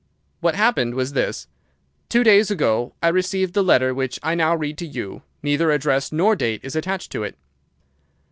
"What 0.39 0.55
happened 0.55 0.95
was 0.95 1.13
this. 1.13 1.47
Two 2.09 2.23
days 2.23 2.49
ago 2.49 2.95
I 3.03 3.09
received 3.09 3.53
the 3.53 3.61
letter 3.63 3.93
which 3.93 4.17
I 4.23 4.33
now 4.33 4.55
read 4.55 4.79
to 4.79 4.87
you. 4.87 5.21
Neither 5.43 5.69
address 5.69 6.11
nor 6.11 6.35
date 6.35 6.61
is 6.63 6.75
attached 6.75 7.11
to 7.11 7.21
it. 7.21 7.37